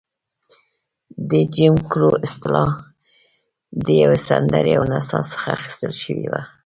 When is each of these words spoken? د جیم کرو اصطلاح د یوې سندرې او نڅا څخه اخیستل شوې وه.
د 1.29 1.31
جیم 1.55 1.75
کرو 1.89 2.11
اصطلاح 2.25 2.71
د 3.85 3.87
یوې 4.01 4.19
سندرې 4.27 4.73
او 4.77 4.83
نڅا 4.91 5.19
څخه 5.31 5.47
اخیستل 5.57 5.91
شوې 6.01 6.27
وه. 6.31 6.41